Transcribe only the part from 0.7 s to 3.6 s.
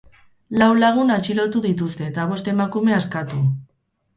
lagun atxilotu dituzte eta bost emakume askatu.